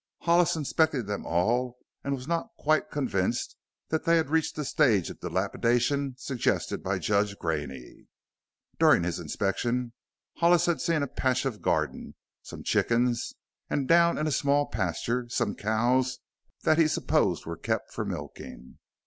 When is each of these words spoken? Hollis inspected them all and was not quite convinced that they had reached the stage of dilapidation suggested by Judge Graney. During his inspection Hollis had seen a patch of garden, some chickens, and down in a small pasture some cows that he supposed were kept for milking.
Hollis 0.21 0.55
inspected 0.55 1.05
them 1.05 1.27
all 1.27 1.77
and 2.03 2.15
was 2.15 2.27
not 2.27 2.47
quite 2.57 2.89
convinced 2.89 3.55
that 3.89 4.03
they 4.03 4.17
had 4.17 4.31
reached 4.31 4.55
the 4.55 4.65
stage 4.65 5.11
of 5.11 5.19
dilapidation 5.19 6.15
suggested 6.17 6.81
by 6.81 6.97
Judge 6.97 7.37
Graney. 7.37 8.07
During 8.79 9.03
his 9.03 9.19
inspection 9.19 9.93
Hollis 10.37 10.65
had 10.65 10.81
seen 10.81 11.03
a 11.03 11.07
patch 11.07 11.45
of 11.45 11.61
garden, 11.61 12.15
some 12.41 12.63
chickens, 12.63 13.35
and 13.69 13.87
down 13.87 14.17
in 14.17 14.25
a 14.25 14.31
small 14.31 14.65
pasture 14.65 15.29
some 15.29 15.53
cows 15.53 16.17
that 16.63 16.79
he 16.79 16.87
supposed 16.87 17.45
were 17.45 17.55
kept 17.55 17.93
for 17.93 18.03
milking. 18.03 18.79